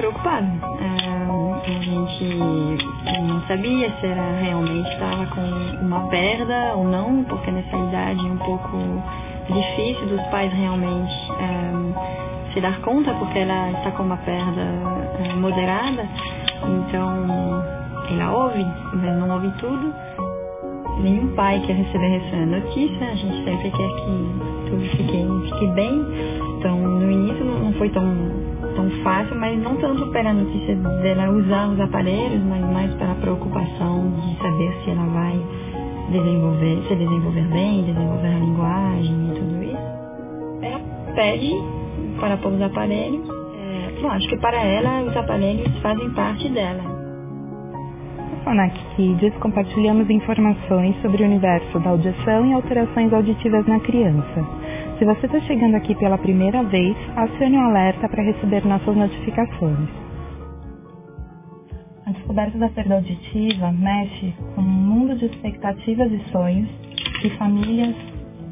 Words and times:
preocupado. 0.00 0.46
É, 0.80 1.20
a 1.66 1.82
gente 1.82 2.24
não 3.20 3.40
sabia 3.46 3.90
se 4.00 4.06
era 4.06 4.40
realmente 4.40 4.88
estava 4.90 5.26
com 5.26 5.40
uma 5.84 6.08
perda 6.08 6.74
ou 6.74 6.84
não, 6.84 7.22
porque 7.24 7.50
nessa 7.50 7.76
idade 7.76 8.26
é 8.26 8.30
um 8.30 8.38
pouco 8.38 8.78
difícil 9.52 10.06
dos 10.06 10.22
pais 10.28 10.50
realmente 10.52 11.12
é, 11.38 12.52
se 12.52 12.60
dar 12.60 12.80
conta, 12.80 13.12
porque 13.14 13.40
ela 13.40 13.72
está 13.72 13.90
com 13.92 14.04
uma 14.04 14.16
perda 14.18 14.62
é, 15.18 15.34
moderada. 15.34 16.08
Então, 16.62 17.62
ela 18.10 18.32
ouve, 18.32 18.64
mas 18.94 19.16
não 19.18 19.30
ouve 19.34 19.50
tudo. 19.58 19.94
Nenhum 21.02 21.34
pai 21.34 21.62
quer 21.66 21.74
receber 21.74 22.16
essa 22.16 22.36
notícia, 22.46 23.06
a 23.06 23.14
gente 23.14 23.44
sempre 23.44 23.70
quer 23.70 23.88
que 23.88 24.70
tudo 24.70 24.82
fique, 24.96 25.50
fique 25.50 25.66
bem. 25.74 26.06
Então, 26.58 26.78
no 26.78 27.10
início 27.10 27.44
não 27.44 27.72
foi 27.74 27.88
tão, 27.90 28.04
tão 28.80 28.90
fácil, 29.02 29.36
mas 29.36 29.58
não 29.62 29.76
tanto 29.76 30.06
pela 30.10 30.32
notícia 30.32 30.74
dela 30.74 31.30
usar 31.30 31.68
os 31.68 31.80
aparelhos, 31.80 32.42
mas 32.44 32.60
mais 32.72 32.94
pela 32.94 33.14
preocupação 33.16 34.10
de 34.10 34.36
saber 34.38 34.72
se 34.82 34.90
ela 34.90 35.06
vai 35.06 35.38
desenvolver, 36.10 36.82
se 36.88 36.94
desenvolver 36.94 37.46
bem, 37.48 37.84
desenvolver 37.84 38.28
a 38.28 38.38
linguagem 38.38 39.30
e 39.30 39.34
tudo 39.34 39.62
isso. 39.62 40.62
Ela 40.62 40.80
pede 41.14 41.52
para 42.18 42.36
pôr 42.38 42.52
os 42.52 42.62
aparelhos. 42.62 43.28
É, 43.28 44.00
bom, 44.00 44.08
acho 44.08 44.28
que 44.28 44.36
para 44.38 44.62
ela 44.62 45.02
os 45.02 45.16
aparelhos 45.16 45.78
fazem 45.80 46.10
parte 46.10 46.48
dela. 46.48 46.82
No 48.32 48.44
Fonac 48.44 48.74
Kids 48.96 49.36
compartilhamos 49.40 50.08
informações 50.08 50.96
sobre 51.02 51.22
o 51.22 51.26
universo 51.26 51.78
da 51.80 51.90
audição 51.90 52.46
e 52.46 52.52
alterações 52.54 53.12
auditivas 53.12 53.66
na 53.66 53.78
criança. 53.80 54.59
Se 55.00 55.06
você 55.06 55.24
está 55.24 55.40
chegando 55.40 55.76
aqui 55.76 55.94
pela 55.94 56.18
primeira 56.18 56.62
vez, 56.62 56.94
acione 57.16 57.56
o 57.56 57.60
alerta 57.60 58.06
para 58.06 58.22
receber 58.22 58.66
nossas 58.66 58.94
notificações. 58.94 59.88
A 62.04 62.10
descoberta 62.12 62.58
da 62.58 62.68
perda 62.68 62.96
auditiva 62.96 63.72
mexe 63.72 64.34
com 64.54 64.60
um 64.60 64.64
mundo 64.64 65.16
de 65.16 65.24
expectativas 65.24 66.12
e 66.12 66.18
sonhos 66.30 66.68
que 67.22 67.30
famílias 67.38 67.96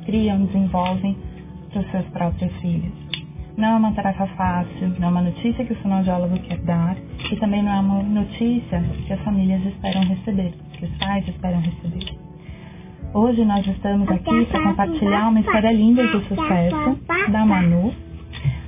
criam, 0.06 0.46
desenvolvem 0.46 1.18
para 1.70 1.82
os 1.82 1.90
seus 1.90 2.06
próprios 2.06 2.50
filhos. 2.62 2.94
Não 3.54 3.68
é 3.68 3.76
uma 3.76 3.92
tarefa 3.92 4.26
fácil, 4.28 4.88
não 4.98 5.08
é 5.08 5.10
uma 5.10 5.22
notícia 5.22 5.66
que 5.66 5.74
o 5.74 5.82
fonoaudiólogo 5.82 6.40
quer 6.40 6.60
dar 6.60 6.96
e 7.30 7.36
também 7.36 7.62
não 7.62 7.72
é 7.72 7.80
uma 7.80 8.02
notícia 8.02 8.82
que 9.06 9.12
as 9.12 9.20
famílias 9.20 9.62
esperam 9.66 10.00
receber, 10.00 10.54
que 10.72 10.86
os 10.86 10.96
pais 10.96 11.28
esperam 11.28 11.60
receber. 11.60 12.27
Hoje 13.14 13.42
nós 13.42 13.66
estamos 13.66 14.06
aqui 14.10 14.44
para 14.46 14.62
compartilhar 14.62 15.28
uma 15.28 15.40
história 15.40 15.72
linda 15.72 16.06
de 16.06 16.28
sucesso 16.28 16.98
da 17.30 17.46
Manu. 17.46 17.94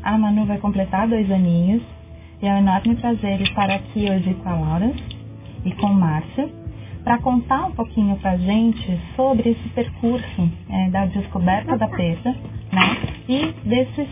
A 0.02 0.16
Manu 0.16 0.46
vai 0.46 0.56
completar 0.56 1.06
dois 1.06 1.30
aninhos 1.30 1.82
e 2.40 2.46
é 2.46 2.54
um 2.54 2.58
enorme 2.58 2.96
prazer 2.96 3.42
estar 3.42 3.70
aqui 3.70 4.10
hoje 4.10 4.32
com 4.42 4.48
a 4.48 4.54
Laura 4.54 4.92
e 5.62 5.72
com 5.72 5.88
o 5.88 5.94
Márcio 5.94 6.50
para 7.04 7.18
contar 7.18 7.66
um 7.66 7.72
pouquinho 7.72 8.16
para 8.16 8.32
a 8.32 8.36
gente 8.38 8.98
sobre 9.14 9.50
esse 9.50 9.68
percurso 9.70 10.50
é, 10.70 10.88
da 10.88 11.04
descoberta 11.04 11.76
da 11.76 11.88
perda 11.88 12.34
né, 12.72 12.96
e 13.28 13.52
desses 13.68 14.08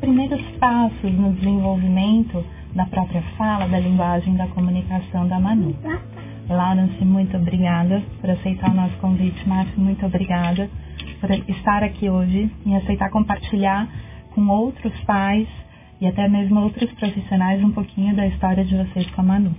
primeiros 0.00 0.40
passos 0.60 1.12
no 1.12 1.32
desenvolvimento 1.32 2.44
da 2.74 2.86
própria 2.86 3.22
fala, 3.36 3.66
da 3.66 3.80
linguagem, 3.80 4.36
da 4.36 4.46
comunicação 4.46 5.26
da 5.26 5.40
Manu. 5.40 5.74
Laurence, 6.48 7.04
muito 7.04 7.36
obrigada 7.36 8.02
por 8.20 8.30
aceitar 8.30 8.70
o 8.70 8.74
nosso 8.74 8.96
convite. 8.98 9.48
Márcio, 9.48 9.80
muito 9.80 10.04
obrigada 10.04 10.68
por 11.20 11.30
estar 11.30 11.82
aqui 11.82 12.08
hoje 12.08 12.50
e 12.66 12.74
aceitar 12.76 13.10
compartilhar 13.10 13.88
com 14.34 14.46
outros 14.48 14.92
pais 15.04 15.48
e 16.00 16.06
até 16.06 16.28
mesmo 16.28 16.60
outros 16.60 16.90
profissionais 16.92 17.62
um 17.62 17.70
pouquinho 17.70 18.14
da 18.14 18.26
história 18.26 18.64
de 18.64 18.76
vocês 18.76 19.10
com 19.12 19.20
a 19.22 19.24
Manu. 19.24 19.54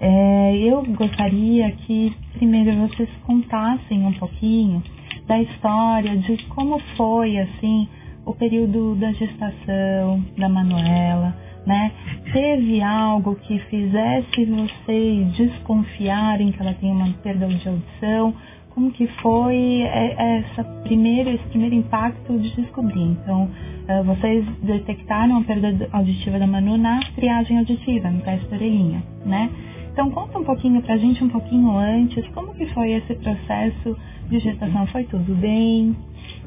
É, 0.00 0.56
eu 0.56 0.82
gostaria 0.94 1.70
que 1.72 2.14
primeiro 2.34 2.88
vocês 2.88 3.08
contassem 3.26 4.06
um 4.06 4.12
pouquinho 4.12 4.82
da 5.26 5.40
história 5.42 6.16
de 6.16 6.36
como 6.44 6.78
foi 6.96 7.36
assim 7.38 7.88
o 8.24 8.32
período 8.32 8.94
da 8.94 9.10
gestação 9.12 10.24
da 10.36 10.48
Manuela, 10.48 11.34
né? 11.68 11.92
Teve 12.32 12.82
algo 12.82 13.36
que 13.36 13.58
fizesse 13.70 14.46
vocês 14.46 15.32
desconfiarem 15.36 16.50
que 16.50 16.62
ela 16.62 16.72
tem 16.72 16.90
uma 16.90 17.10
perda 17.22 17.46
de 17.46 17.68
audição? 17.68 18.34
Como 18.70 18.90
que 18.90 19.06
foi 19.20 19.82
essa 19.82 20.64
primeira, 20.84 21.30
esse 21.30 21.44
primeiro 21.48 21.74
impacto 21.74 22.38
de 22.38 22.54
descobrir? 22.56 23.02
Então, 23.02 23.50
eh, 23.86 24.02
vocês 24.02 24.46
detectaram 24.62 25.36
a 25.36 25.42
perda 25.42 25.88
auditiva 25.92 26.38
da 26.38 26.46
Manu 26.46 26.78
na 26.78 27.00
triagem 27.14 27.58
auditiva, 27.58 28.08
no 28.08 28.20
teste 28.20 28.48
da 28.48 28.56
orelhinha, 28.56 29.02
né? 29.26 29.50
Então, 29.92 30.10
conta 30.10 30.38
um 30.38 30.44
pouquinho 30.44 30.80
pra 30.80 30.96
gente, 30.96 31.22
um 31.22 31.28
pouquinho 31.28 31.76
antes, 31.76 32.26
como 32.28 32.54
que 32.54 32.66
foi 32.66 32.92
esse 32.92 33.14
processo 33.16 33.96
de 34.30 34.38
gestação? 34.38 34.86
Foi 34.86 35.04
tudo 35.04 35.34
bem? 35.34 35.96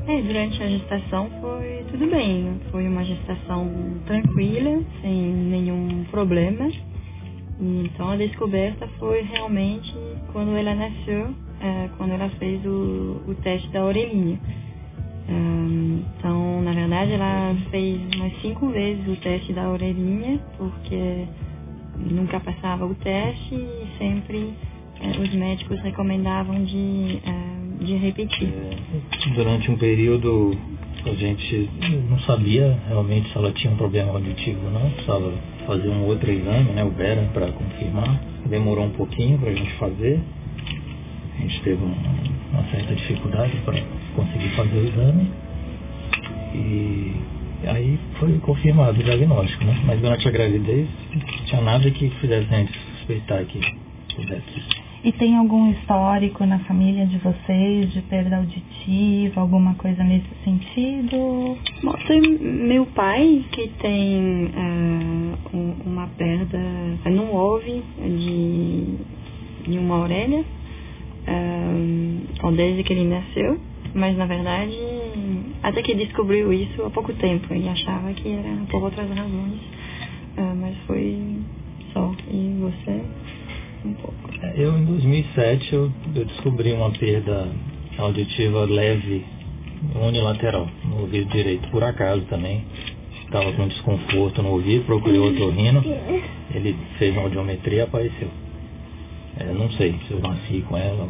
É, 0.08 0.22
durante 0.22 0.62
a 0.62 0.68
gestação 0.68 1.30
foi 1.42 1.86
tudo 1.92 2.08
bem. 2.10 2.60
Foi 2.72 2.88
uma 2.88 3.04
gestação 3.04 3.70
tranquila, 4.06 4.84
sem 5.02 5.14
nenhum 5.14 6.04
problema. 6.06 6.70
Então 7.60 8.10
a 8.10 8.16
descoberta 8.16 8.88
foi 8.98 9.22
realmente 9.22 9.94
quando 10.32 10.56
ela 10.56 10.74
nasceu, 10.74 11.34
é, 11.60 11.90
quando 11.98 12.12
ela 12.12 12.30
fez 12.40 12.66
o, 12.66 13.22
o 13.28 13.36
teste 13.44 13.70
da 13.70 13.86
orelhinha. 13.86 14.40
então, 16.18 16.62
na 16.64 16.72
verdade, 16.74 17.14
ela 17.14 17.56
fez 17.70 18.00
umas 18.16 18.42
cinco 18.42 18.70
vezes 18.70 19.08
o 19.08 19.16
teste 19.18 19.54
da 19.54 19.70
orelhinha, 19.70 20.40
porque 20.58 21.28
nunca 21.98 22.40
passava 22.40 22.86
o 22.86 22.96
teste 22.96 23.54
e 23.54 23.88
sempre 23.98 24.54
é, 25.00 25.20
os 25.20 25.34
médicos 25.34 25.80
recomendavam 25.82 26.64
de 26.64 27.20
é, 27.26 27.61
de 27.82 27.96
repetir. 27.96 28.54
Durante 29.36 29.72
um 29.72 29.78
período 29.78 30.56
a 31.06 31.14
gente 31.14 31.70
não 32.10 32.20
sabia 32.20 32.78
realmente 32.88 33.30
se 33.32 33.38
ela 33.38 33.52
tinha 33.52 33.74
um 33.74 33.78
problema 33.78 34.12
auditivo 34.12 34.60
ou 34.66 34.72
não, 34.72 34.90
precisava 34.92 35.34
fazer 35.66 35.90
um 35.90 36.06
outro 36.06 36.32
exame, 36.32 36.72
né, 36.72 36.84
o 36.84 36.92
Vera, 36.92 37.28
para 37.34 37.52
confirmar. 37.52 38.22
Demorou 38.46 38.86
um 38.86 38.92
pouquinho 38.92 39.38
para 39.40 39.50
a 39.50 39.54
gente 39.54 39.72
fazer, 39.74 40.20
a 41.38 41.42
gente 41.42 41.62
teve 41.62 41.84
uma 41.84 42.64
certa 42.70 42.94
dificuldade 42.94 43.56
para 43.66 43.82
conseguir 44.16 44.50
fazer 44.50 44.78
o 44.78 44.88
exame 44.88 45.32
e 46.54 47.16
aí 47.66 48.00
foi 48.20 48.38
confirmado 48.40 49.00
o 49.00 49.04
diagnóstico, 49.04 49.64
né? 49.64 49.80
Mas 49.86 50.00
durante 50.02 50.28
a 50.28 50.32
gravidez 50.32 50.88
não 51.14 51.46
tinha 51.46 51.62
nada 51.62 51.90
que 51.90 52.10
fizesse 52.22 52.54
a 52.54 52.58
gente 52.58 52.78
suspeitar 52.98 53.46
que 53.46 53.60
pudesse 54.16 54.81
e 55.04 55.12
tem 55.14 55.36
algum 55.36 55.72
histórico 55.72 56.46
na 56.46 56.60
família 56.60 57.08
de 57.08 57.18
vocês 57.18 57.92
de 57.92 58.02
perda 58.04 58.38
auditiva, 58.38 59.42
alguma 59.42 59.74
coisa 59.76 60.04
nesse 60.04 60.30
sentido? 60.44 61.58
Bom, 61.84 61.94
tem 62.08 62.22
meu 62.22 62.86
pai 62.86 63.44
que 63.52 63.68
tem 63.80 64.46
uh, 64.46 65.74
uma 65.86 66.08
perda, 66.18 66.60
não 67.06 67.32
ouve 67.32 67.84
de, 67.98 69.72
de 69.72 69.80
uma 69.80 70.02
orelha, 70.02 70.46
uh, 71.28 72.52
desde 72.52 72.84
que 72.84 72.94
ele 72.94 73.10
nasceu, 73.10 73.60
mas 73.96 74.16
na 74.16 74.28
verdade, 74.28 74.78
até 75.64 75.82
que 75.82 75.96
descobriu 75.96 76.54
isso 76.54 76.84
há 76.84 76.92
pouco 76.92 77.12
tempo, 77.14 77.52
ele 77.52 77.68
achava 77.68 78.14
que 78.14 78.30
era 78.30 78.56
por 78.70 78.84
outras 78.84 79.10
razões, 79.10 79.62
uh, 80.38 80.56
mas 80.62 80.78
foi 80.86 81.40
só. 81.92 82.14
E 82.30 82.58
você? 82.62 83.02
Um 83.84 83.94
pouco. 83.94 84.31
Eu, 84.56 84.76
em 84.76 84.86
2007, 84.86 85.74
eu, 85.74 85.92
eu 86.16 86.26
descobri 86.26 86.74
uma 86.74 86.90
perda 86.92 87.48
auditiva 87.98 88.66
leve 88.66 89.24
unilateral 89.96 90.68
no 90.84 91.02
ouvido 91.02 91.30
direito, 91.30 91.70
por 91.70 91.84
acaso 91.84 92.22
também. 92.24 92.66
Estava 93.24 93.52
com 93.54 93.68
desconforto 93.68 94.42
no 94.42 94.50
ouvido, 94.50 94.86
procurei 94.86 95.20
outro 95.20 95.46
otorrino, 95.46 95.84
ele 96.54 96.76
fez 96.98 97.14
uma 97.14 97.24
audiometria 97.24 97.78
e 97.78 97.82
apareceu. 97.82 98.30
É, 99.38 99.54
não 99.54 99.70
sei 99.72 99.96
se 100.08 100.12
eu 100.12 100.20
nasci 100.20 100.62
com 100.68 100.76
ela 100.76 101.04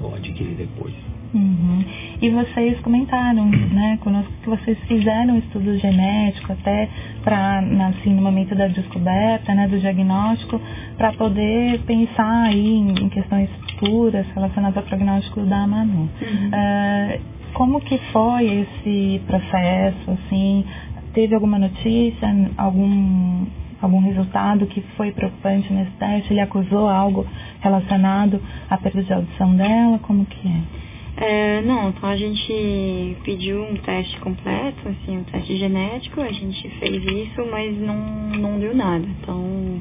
ou, 0.00 0.08
ou 0.08 0.14
adquiri 0.14 0.54
depois. 0.54 0.94
Uhum. 1.34 1.84
E 2.22 2.30
vocês 2.30 2.78
comentaram, 2.80 3.46
né, 3.46 3.98
conosco 4.00 4.32
que 4.40 4.48
vocês 4.48 4.78
fizeram 4.86 5.36
estudo 5.38 5.76
genético 5.78 6.52
até 6.52 6.88
para, 7.24 7.58
assim, 7.88 8.14
no 8.14 8.22
momento 8.22 8.54
da 8.54 8.68
descoberta, 8.68 9.52
né, 9.52 9.66
do 9.66 9.78
diagnóstico, 9.80 10.60
para 10.96 11.12
poder 11.14 11.80
pensar 11.80 12.44
aí 12.44 12.78
em, 12.78 13.08
questões 13.08 13.50
futuras 13.50 14.26
relacionadas 14.32 14.76
ao 14.76 14.84
prognóstico 14.84 15.40
da 15.40 15.66
Manu. 15.66 16.02
Uhum. 16.02 16.48
Uh, 16.48 17.20
como 17.52 17.80
que 17.80 17.98
foi 18.12 18.46
esse 18.46 19.20
processo, 19.26 20.10
assim, 20.10 20.64
teve 21.12 21.34
alguma 21.34 21.58
notícia, 21.58 22.28
algum 22.56 23.46
algum 23.82 24.00
resultado 24.00 24.66
que 24.66 24.80
foi 24.96 25.12
preocupante 25.12 25.70
nesse 25.70 25.90
teste? 25.92 26.32
Ele 26.32 26.40
acusou 26.40 26.88
algo 26.88 27.26
relacionado 27.60 28.40
à 28.70 28.78
perda 28.78 29.02
de 29.02 29.12
audição 29.12 29.54
dela? 29.54 29.98
Como 29.98 30.24
que 30.24 30.48
é? 30.48 30.83
É, 31.16 31.62
não, 31.62 31.90
então 31.90 32.08
a 32.08 32.16
gente 32.16 33.16
pediu 33.24 33.62
um 33.62 33.76
teste 33.76 34.18
completo, 34.18 34.88
assim, 34.88 35.18
um 35.18 35.24
teste 35.24 35.56
genético, 35.56 36.20
a 36.20 36.32
gente 36.32 36.68
fez 36.80 37.04
isso, 37.04 37.46
mas 37.50 37.76
não, 37.78 37.96
não 38.30 38.58
deu 38.58 38.74
nada. 38.74 39.06
Então, 39.20 39.80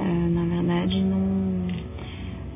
é, 0.00 0.02
na 0.02 0.44
verdade, 0.56 1.00
não, 1.00 1.68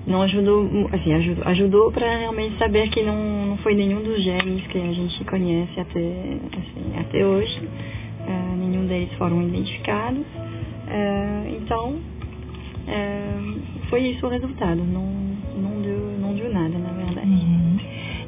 não 0.05 0.23
ajudou, 0.23 0.69
assim, 0.93 1.13
ajudou, 1.13 1.45
ajudou 1.47 1.93
para 1.93 2.19
realmente 2.19 2.59
saber 2.59 2.89
que 2.91 3.03
não, 3.03 3.47
não 3.47 3.57
foi 3.59 3.75
nenhum 3.75 4.03
dos 4.03 4.21
genes 4.23 4.67
que 4.67 4.79
a 4.79 4.93
gente 4.93 5.25
conhece 5.25 5.79
até, 5.79 6.01
assim, 6.01 6.99
até 6.99 7.25
hoje. 7.25 7.69
É, 8.27 8.57
nenhum 8.57 8.87
deles 8.87 9.13
foram 9.15 9.47
identificados. 9.47 10.27
É, 10.89 11.57
então, 11.63 11.97
é, 12.89 13.33
foi 13.89 14.09
isso 14.09 14.27
o 14.27 14.29
resultado. 14.29 14.83
Não, 14.83 15.07
não, 15.57 15.81
deu, 15.83 16.19
não 16.21 16.35
deu 16.35 16.53
nada, 16.53 16.77
na 16.77 16.91
verdade. 16.91 17.29
Uhum. 17.29 17.58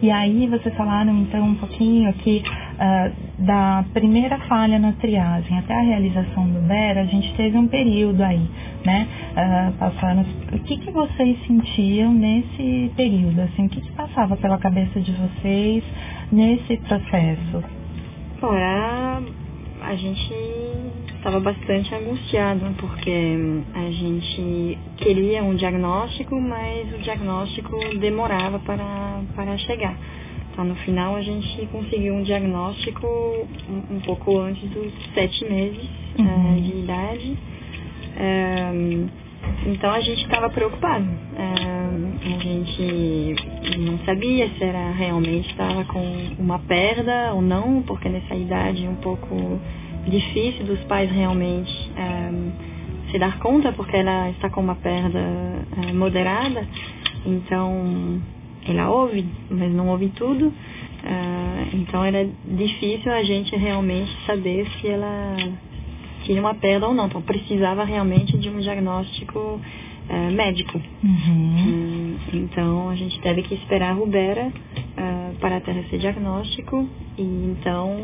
E 0.03 0.11
aí 0.11 0.47
vocês 0.47 0.75
falaram 0.77 1.15
então 1.19 1.43
um 1.45 1.55
pouquinho 1.57 2.09
aqui 2.09 2.43
uh, 2.47 3.45
da 3.45 3.85
primeira 3.93 4.39
falha 4.41 4.79
na 4.79 4.93
triagem 4.93 5.59
até 5.59 5.75
a 5.75 5.83
realização 5.83 6.49
do 6.49 6.61
BERA, 6.67 7.03
a 7.03 7.07
gente 7.07 7.35
teve 7.35 7.59
um 7.59 7.69
período 7.69 8.23
aí, 8.23 8.49
né? 8.85 9.07
Uh, 9.37 10.57
o 10.57 10.59
que, 10.61 10.79
que 10.79 10.91
vocês 10.91 11.39
sentiam 11.47 12.15
nesse 12.15 12.91
período? 12.97 13.43
Assim, 13.43 13.67
o 13.67 13.69
que, 13.69 13.81
que 13.83 13.93
passava 13.93 14.37
pela 14.39 14.57
cabeça 14.57 15.01
de 15.01 15.13
vocês 15.13 15.85
nesse 16.33 16.79
processo? 16.79 17.63
Bom, 18.41 18.55
a 19.83 19.95
gente 19.97 20.35
estava 21.21 21.39
bastante 21.39 21.95
angustiado, 21.95 22.75
porque 22.79 23.37
a 23.75 23.91
gente 23.91 24.79
queria 24.97 25.45
um 25.45 25.55
diagnóstico, 25.55 26.41
mas 26.41 26.93
o 26.95 26.99
diagnóstico 26.99 27.79
demorava 27.99 28.59
para, 28.61 29.21
para 29.37 29.57
chegar. 29.59 29.97
Então, 30.51 30.65
no 30.65 30.75
final, 30.77 31.15
a 31.17 31.23
gente 31.23 31.67
conseguiu 31.67 32.15
um 32.15 32.23
diagnóstico 32.23 33.07
um, 33.07 33.97
um 33.97 34.01
pouco 34.01 34.39
antes 34.39 34.69
dos 34.71 34.93
sete 35.15 35.45
meses 35.45 35.89
uhum. 36.19 36.57
uh, 36.57 36.61
de 36.61 36.79
idade. 36.79 37.39
Um, 38.75 39.09
então, 39.67 39.91
a 39.91 40.01
gente 40.01 40.23
estava 40.23 40.49
preocupado. 40.49 41.05
Um, 41.05 42.35
a 42.35 42.43
gente 42.43 43.37
não 43.79 43.99
sabia 44.07 44.49
se 44.49 44.65
era 44.65 44.91
realmente 44.91 45.51
estava 45.51 45.85
com 45.85 46.03
uma 46.39 46.59
perda 46.59 47.33
ou 47.35 47.43
não, 47.43 47.83
porque 47.83 48.09
nessa 48.09 48.35
idade 48.35 48.89
um 48.89 48.97
pouco 48.97 49.61
difícil 50.07 50.65
dos 50.65 50.81
pais 50.85 51.11
realmente 51.11 51.73
é, 51.97 53.11
se 53.11 53.19
dar 53.19 53.39
conta, 53.39 53.73
porque 53.73 53.97
ela 53.97 54.31
está 54.31 54.49
com 54.51 54.61
uma 54.61 54.77
perda 54.77 55.19
é, 55.19 55.93
moderada, 55.93 56.67
então 57.27 58.21
ela 58.67 58.91
ouve, 58.91 59.25
mas 59.51 59.73
não 59.73 59.89
ouve 59.89 60.09
tudo. 60.09 60.53
É, 61.03 61.77
então 61.77 62.05
era 62.05 62.29
difícil 62.45 63.11
a 63.13 63.23
gente 63.23 63.57
realmente 63.57 64.11
saber 64.27 64.67
se 64.81 64.89
ela 64.89 65.37
tinha 66.25 66.41
uma 66.41 66.55
perda 66.55 66.87
ou 66.87 66.95
não. 66.95 67.07
Então 67.07 67.23
precisava 67.23 67.85
realmente 67.85 68.37
de 68.37 68.49
um 68.49 68.59
diagnóstico 68.59 69.61
é, 70.09 70.31
médico. 70.31 70.81
Uhum. 71.03 72.17
É, 72.33 72.37
então 72.37 72.91
a 72.91 72.95
gente 72.95 73.19
teve 73.21 73.43
que 73.43 73.55
esperar 73.55 73.91
a 73.91 73.95
rubera 73.95 74.53
é, 74.97 75.33
para 75.41 75.61
ter 75.61 75.77
esse 75.77 75.99
diagnóstico 75.99 76.87
e 77.17 77.23
então 77.23 77.97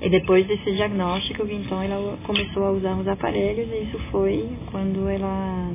e 0.00 0.08
depois 0.08 0.46
desse 0.46 0.72
diagnóstico, 0.72 1.46
então 1.50 1.82
ela 1.82 2.16
começou 2.24 2.64
a 2.64 2.70
usar 2.70 2.94
os 2.94 3.08
aparelhos 3.08 3.68
e 3.68 3.84
isso 3.84 3.98
foi 4.10 4.48
quando 4.70 5.08
ela 5.08 5.72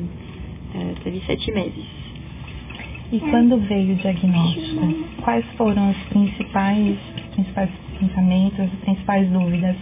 é, 0.74 0.94
teve 1.04 1.22
sete 1.26 1.52
meses. 1.52 1.86
E 3.12 3.20
quando 3.20 3.58
veio 3.68 3.94
o 3.94 3.98
diagnóstico, 3.98 5.22
quais 5.22 5.46
foram 5.58 5.92
os 5.92 5.98
principais, 6.10 6.98
principais 7.34 7.70
pensamentos, 8.00 8.60
as 8.60 8.72
principais 8.80 9.30
dúvidas 9.30 9.76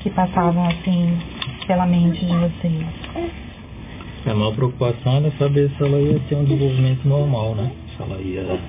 que 0.00 0.10
passavam 0.10 0.64
assim 0.68 1.18
pela 1.66 1.84
mente 1.84 2.24
de 2.24 2.32
vocês? 2.32 2.86
A 4.24 4.34
maior 4.34 4.54
preocupação 4.54 5.16
era 5.16 5.32
saber 5.32 5.70
se 5.76 5.82
ela 5.82 6.00
ia 6.00 6.20
ter 6.28 6.36
um 6.36 6.44
desenvolvimento 6.44 7.06
normal, 7.06 7.56
né? 7.56 7.72
Se 7.96 8.02
ela 8.02 8.20
ia 8.22 8.60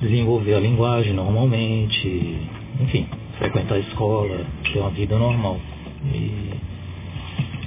desenvolver 0.00 0.54
a 0.54 0.60
linguagem 0.60 1.12
normalmente, 1.12 2.38
enfim, 2.80 3.06
frequentar 3.38 3.76
a 3.76 3.78
escola, 3.78 4.44
ter 4.64 4.78
uma 4.78 4.90
vida 4.90 5.18
normal. 5.18 5.58
E 6.04 6.50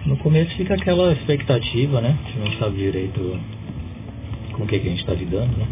no 0.06 0.18
começo 0.18 0.56
fica 0.56 0.76
aquela 0.76 1.14
expectativa, 1.14 2.02
né? 2.02 2.18
A 2.24 2.28
gente 2.28 2.40
não 2.40 2.60
sabe 2.60 2.78
direito 2.78 3.40
com 4.54 4.64
o 4.64 4.68
que, 4.68 4.80
que 4.80 4.88
a 4.88 4.92
gente 4.92 5.00
está 5.00 5.14
lidando, 5.14 5.58
né? 5.58 5.68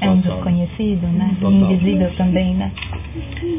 É 0.00 0.10
um 0.10 0.20
desconhecido, 0.20 1.06
né? 1.06 1.36
Total. 1.40 1.52
Invisível 1.52 2.10
também, 2.16 2.54
né? 2.54 2.72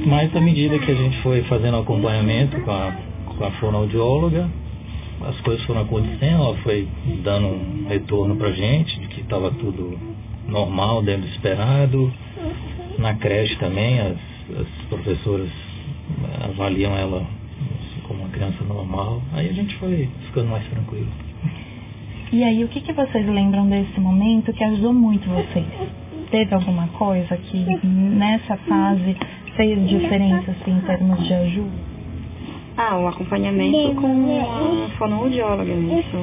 Mas 0.06 0.36
à 0.36 0.42
medida 0.42 0.78
que 0.78 0.92
a 0.92 0.96
gente 0.96 1.18
foi 1.22 1.42
fazendo 1.44 1.78
acompanhamento 1.78 2.60
com 2.62 2.72
a, 2.72 2.94
com 3.38 3.46
a 3.46 3.52
fonoaudióloga, 3.52 4.50
as 5.22 5.40
coisas 5.40 5.64
foram 5.66 5.82
acontecendo, 5.82 6.44
ela 6.44 6.56
foi 6.58 6.86
dando 7.24 7.48
um 7.48 7.86
retorno 7.88 8.36
pra 8.36 8.52
gente 8.52 9.00
de 9.00 9.08
que 9.08 9.22
estava 9.22 9.52
tudo 9.52 9.98
normal, 10.48 11.02
dentro 11.02 11.22
do 11.22 11.28
esperado. 11.30 12.12
Na 12.98 13.14
creche 13.14 13.56
também, 13.56 14.00
as 14.02 14.33
as 14.60 14.86
professoras 14.88 15.50
avaliam 16.44 16.96
ela 16.96 17.26
como 18.08 18.22
uma 18.22 18.30
criança 18.30 18.64
normal. 18.64 19.22
Aí 19.34 19.50
a 19.50 19.54
gente 19.54 19.76
foi 19.78 20.10
ficando 20.28 20.50
mais 20.50 20.68
tranquilo. 20.68 21.08
E 22.32 22.44
aí, 22.44 22.64
o 22.64 22.68
que, 22.68 22.82
que 22.82 22.92
vocês 22.94 23.28
lembram 23.28 23.70
desse 23.70 24.00
momento 24.00 24.52
que 24.54 24.64
ajudou 24.64 24.94
muito 24.94 25.30
vocês? 25.30 25.66
Teve 26.32 26.54
alguma 26.56 26.88
coisa 26.88 27.38
que 27.38 27.64
nessa 27.86 28.58
fase 28.58 29.16
fez 29.56 29.88
diferença 29.88 30.52
assim, 30.52 30.72
em 30.72 30.82
termos 30.82 31.24
de 31.28 31.34
ajuda? 31.34 31.94
Ah, 32.76 32.98
o 32.98 33.08
acompanhamento 33.08 33.94
com 34.02 34.42
a 34.42 34.90
fonoaudióloga. 34.98 35.72
Isso 35.72 36.18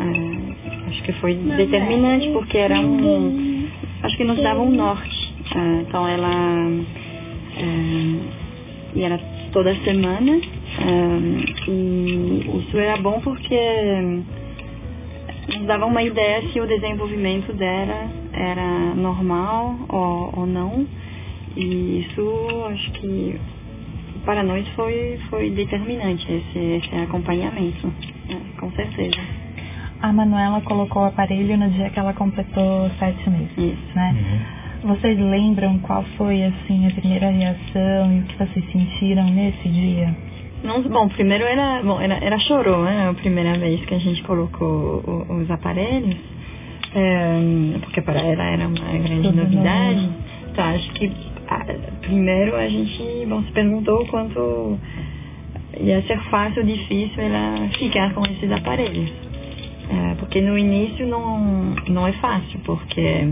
é, 0.00 0.88
acho 0.88 1.02
que 1.04 1.12
foi 1.12 1.34
determinante 1.34 2.28
porque 2.32 2.58
era 2.58 2.80
um. 2.80 3.68
Acho 4.02 4.16
que 4.16 4.24
nos 4.24 4.42
dava 4.42 4.62
um 4.62 4.70
norte. 4.72 5.32
É, 5.54 5.82
então 5.82 6.08
ela 6.08 6.66
é, 7.62 8.98
e 8.98 9.02
era 9.02 9.18
toda 9.52 9.74
semana. 9.76 10.32
É, 10.32 11.70
e 11.70 12.60
isso 12.60 12.76
era 12.78 12.96
bom 13.00 13.20
porque 13.20 13.58
nos 15.48 15.66
dava 15.66 15.86
uma 15.86 16.02
ideia 16.02 16.42
se 16.52 16.60
o 16.60 16.66
desenvolvimento 16.66 17.52
dela 17.52 18.10
era 18.32 18.94
normal 18.94 19.76
ou, 19.88 20.40
ou 20.40 20.46
não. 20.46 20.86
E 21.56 22.06
isso 22.06 22.66
acho 22.70 22.90
que 22.92 23.38
para 24.24 24.42
nós 24.42 24.66
foi, 24.70 25.18
foi 25.28 25.50
determinante 25.50 26.24
esse, 26.32 26.58
esse 26.58 26.96
acompanhamento, 26.96 27.92
é, 28.28 28.60
com 28.60 28.70
certeza. 28.72 29.20
A 30.00 30.12
Manuela 30.12 30.60
colocou 30.62 31.02
o 31.02 31.04
aparelho 31.06 31.56
no 31.56 31.70
dia 31.70 31.90
que 31.90 31.98
ela 31.98 32.12
completou 32.12 32.90
sete 32.98 33.28
meses, 33.30 33.56
Isso. 33.56 33.94
né? 33.94 34.16
Uhum. 34.16 34.61
Vocês 34.84 35.16
lembram 35.16 35.78
qual 35.78 36.02
foi 36.16 36.42
assim 36.42 36.88
a 36.88 36.90
primeira 36.90 37.30
reação 37.30 38.12
e 38.12 38.20
o 38.20 38.22
que 38.24 38.36
vocês 38.36 38.72
sentiram 38.72 39.24
nesse 39.26 39.68
dia? 39.68 40.14
Não, 40.64 40.82
bom, 40.82 41.08
primeiro 41.08 41.44
era, 41.44 41.82
bom, 41.82 42.00
era, 42.00 42.14
era 42.14 42.38
chorou, 42.40 42.82
né? 42.82 43.08
A 43.08 43.14
primeira 43.14 43.56
vez 43.58 43.84
que 43.84 43.94
a 43.94 43.98
gente 43.98 44.22
colocou 44.24 45.02
os 45.28 45.48
aparelhos, 45.50 46.16
é, 46.94 47.78
porque 47.80 48.02
para 48.02 48.20
ela 48.20 48.44
era 48.44 48.66
uma 48.66 48.98
grande 48.98 49.28
Tudo 49.28 49.36
novidade. 49.36 50.08
Então, 50.50 50.64
acho 50.64 50.90
que 50.94 51.12
a, 51.48 51.64
primeiro 52.00 52.56
a 52.56 52.68
gente, 52.68 53.26
bom, 53.28 53.42
se 53.44 53.52
perguntou 53.52 54.04
quanto 54.06 54.78
ia 55.80 56.02
ser 56.02 56.20
fácil 56.24 56.62
ou 56.62 56.66
difícil 56.66 57.22
ela 57.22 57.68
ficar 57.78 58.12
com 58.14 58.24
esses 58.26 58.50
aparelhos. 58.50 59.12
É, 59.90 60.14
porque 60.14 60.40
no 60.40 60.56
início 60.58 61.06
não, 61.06 61.74
não 61.88 62.06
é 62.06 62.12
fácil, 62.12 62.58
porque 62.64 63.28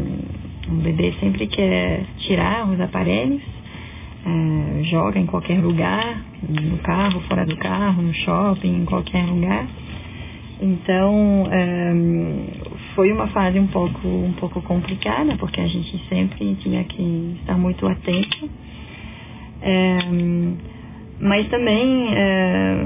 o 0.71 0.75
bebê 0.75 1.13
sempre 1.21 1.47
quer 1.47 2.05
tirar 2.19 2.69
os 2.69 2.81
aparelhos, 2.81 3.43
é, 4.25 4.83
joga 4.85 5.19
em 5.19 5.27
qualquer 5.27 5.61
lugar, 5.61 6.23
no 6.49 6.79
carro, 6.79 7.21
fora 7.23 7.45
do 7.45 7.57
carro, 7.57 8.03
no 8.03 8.15
shopping, 8.15 8.83
em 8.83 8.85
qualquer 8.85 9.25
lugar. 9.25 9.67
Então, 10.61 11.49
é, 11.51 11.93
foi 12.95 13.11
uma 13.13 13.29
fase 13.29 13.59
um 13.59 13.67
pouco, 13.67 14.07
um 14.07 14.33
pouco 14.35 14.61
complicada, 14.63 15.37
porque 15.37 15.61
a 15.61 15.67
gente 15.67 15.99
sempre 16.09 16.55
tinha 16.57 16.85
que 16.85 17.37
estar 17.41 17.57
muito 17.57 17.87
atento. 17.87 18.49
É, 19.63 19.99
mas 21.19 21.49
também 21.49 22.15
é, 22.15 22.77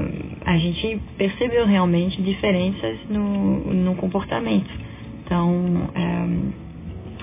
a 0.45 0.57
gente 0.57 1.01
percebeu 1.17 1.65
realmente 1.65 2.21
diferenças 2.21 2.97
no, 3.09 3.73
no 3.73 3.95
comportamento. 3.95 4.69
Então, 5.23 5.89
é, 5.95 6.64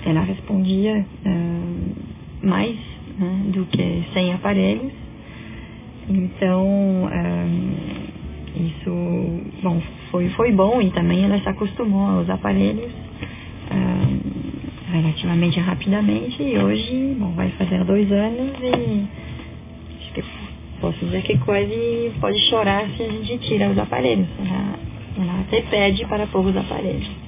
ela 0.04 0.23
respondia 0.23 1.06
uh, 1.25 2.47
mais 2.47 2.76
né, 3.18 3.42
do 3.52 3.64
que 3.66 4.04
sem 4.12 4.32
aparelhos. 4.32 4.92
Então, 6.09 7.04
uh, 7.04 8.56
isso, 8.56 8.90
bom, 9.62 9.80
foi, 10.11 10.28
foi 10.30 10.52
bom 10.52 10.82
e 10.82 10.90
também 10.90 11.25
ela 11.25 11.38
se 11.38 11.49
acostumou 11.49 12.18
aos 12.18 12.28
aparelhos 12.28 12.90
uh, 12.90 14.92
relativamente 14.92 15.61
rapidamente 15.61 16.42
e 16.42 16.59
hoje, 16.59 17.16
bom, 17.18 17.32
vai 17.32 17.50
fazer 17.50 17.85
dois 17.85 18.11
anos 18.11 18.52
e 18.61 19.06
acho 20.00 20.12
que 20.14 20.25
posso 20.80 20.99
dizer 21.04 21.23
que 21.23 21.38
quase 21.38 22.12
pode 22.21 22.38
chorar 22.50 22.88
se 22.97 23.02
a 23.02 23.09
gente 23.09 23.38
tira 23.38 23.71
os 23.71 23.78
aparelhos. 23.78 24.26
Ela, 24.38 24.78
ela 25.18 25.40
até 25.40 25.61
pede 25.62 26.04
para 26.06 26.26
pôr 26.26 26.44
os 26.44 26.56
aparelhos. 26.56 27.22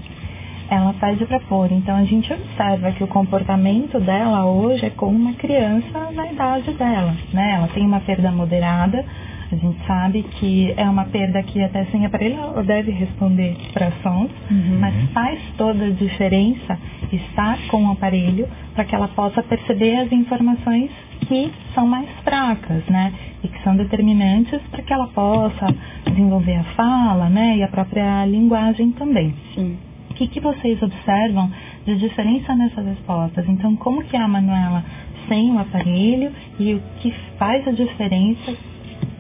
Ela 0.71 0.95
pede 0.95 1.25
para 1.27 1.41
pôr. 1.41 1.71
Então 1.73 1.97
a 1.97 2.05
gente 2.05 2.33
observa 2.33 2.93
que 2.93 3.05
o 3.05 3.09
comportamento 3.09 4.01
dela 4.01 4.47
hoje 4.47 4.87
é 4.87 4.91
como 4.91 5.17
uma 5.17 5.35
criança 5.35 6.11
na 6.13 6.31
idade 6.31 6.73
dela, 6.73 7.15
né? 7.33 7.53
Ela 7.57 7.69
tem 7.69 7.85
uma 7.85 8.01
perda 8.01 8.31
moderada. 8.31 9.05
A 9.53 9.57
gente 9.57 9.79
sabe 9.87 10.23
que 10.23 10.75
é 10.77 10.85
uma 10.89 11.05
perda 11.05 11.43
que 11.43 11.63
até 11.63 11.85
sem 11.87 12.05
aparelho 12.05 12.39
deve 12.65 12.91
responder 12.91 13.57
para 13.73 13.93
sons, 14.03 14.31
uhum. 14.51 14.79
mas 14.81 14.95
faz 15.13 15.39
toda 15.57 15.85
a 15.85 15.91
diferença 15.91 16.79
estar 17.13 17.59
com 17.69 17.85
o 17.87 17.93
aparelho 17.93 18.49
para 18.75 18.85
que 18.85 18.95
ela 18.95 19.07
possa 19.09 19.43
perceber 19.43 19.97
as 19.97 20.11
informações 20.11 20.91
que 21.29 21.53
são 21.75 21.87
mais 21.87 22.09
fracas, 22.25 22.85
né? 22.87 23.13
E 23.43 23.49
que 23.49 23.63
são 23.63 23.77
determinantes 23.77 24.61
para 24.71 24.83
que 24.83 24.93
ela 24.93 25.07
possa 25.09 25.67
desenvolver 26.07 26.57
a 26.57 26.65
fala, 26.75 27.29
né? 27.29 27.59
E 27.59 27.63
a 27.63 27.69
própria 27.69 28.25
linguagem 28.27 28.91
também. 28.93 29.35
Sim. 29.55 29.77
O 30.15 30.17
que, 30.17 30.29
que 30.29 30.39
vocês 30.39 30.81
observam 30.81 31.51
de 31.85 31.97
diferença 31.97 32.55
nessas 32.55 32.87
respostas? 32.87 33.49
Então, 33.49 33.75
como 33.75 34.05
que 34.05 34.17
é 34.17 34.21
a 34.21 34.29
Manuela 34.29 34.85
sem 35.29 35.51
o 35.51 35.59
aparelho 35.59 36.31
e 36.57 36.73
o 36.75 36.83
que 37.01 37.13
faz 37.37 37.67
a 37.67 37.73
diferença, 37.73 38.55